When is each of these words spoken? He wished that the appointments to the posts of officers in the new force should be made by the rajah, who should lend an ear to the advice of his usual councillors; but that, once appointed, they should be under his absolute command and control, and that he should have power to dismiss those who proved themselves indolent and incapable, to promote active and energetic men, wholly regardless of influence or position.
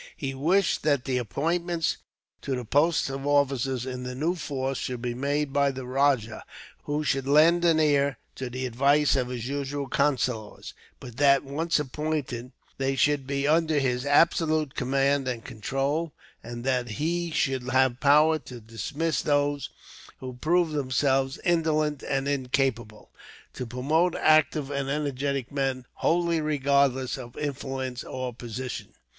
He 0.17 0.33
wished 0.33 0.81
that 0.81 1.05
the 1.05 1.19
appointments 1.19 1.97
to 2.41 2.55
the 2.55 2.65
posts 2.65 3.07
of 3.07 3.27
officers 3.27 3.85
in 3.85 4.01
the 4.01 4.15
new 4.15 4.33
force 4.33 4.79
should 4.79 4.99
be 5.03 5.13
made 5.13 5.53
by 5.53 5.69
the 5.69 5.85
rajah, 5.85 6.43
who 6.85 7.03
should 7.03 7.27
lend 7.27 7.63
an 7.65 7.79
ear 7.79 8.17
to 8.33 8.49
the 8.49 8.65
advice 8.65 9.15
of 9.15 9.27
his 9.27 9.47
usual 9.47 9.87
councillors; 9.87 10.73
but 10.99 11.17
that, 11.17 11.43
once 11.43 11.77
appointed, 11.79 12.51
they 12.79 12.95
should 12.95 13.27
be 13.27 13.47
under 13.47 13.77
his 13.77 14.03
absolute 14.03 14.73
command 14.73 15.27
and 15.27 15.45
control, 15.45 16.13
and 16.43 16.63
that 16.63 16.87
he 16.97 17.29
should 17.29 17.69
have 17.69 17.99
power 17.99 18.39
to 18.39 18.59
dismiss 18.59 19.21
those 19.21 19.69
who 20.17 20.33
proved 20.33 20.73
themselves 20.73 21.37
indolent 21.45 22.01
and 22.01 22.27
incapable, 22.27 23.11
to 23.53 23.67
promote 23.67 24.15
active 24.15 24.71
and 24.71 24.89
energetic 24.89 25.51
men, 25.51 25.85
wholly 25.93 26.41
regardless 26.41 27.19
of 27.19 27.37
influence 27.37 28.03
or 28.03 28.33
position. 28.33 28.95